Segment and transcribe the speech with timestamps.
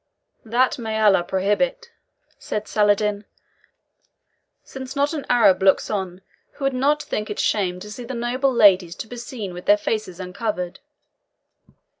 [0.43, 1.91] "That may Allah prohibit!"
[2.39, 3.25] said Saladin,
[4.63, 6.21] "since not an Arab looks on
[6.53, 9.77] who would not think it shame to the noble ladies to be seen with their
[9.77, 10.79] faces uncovered."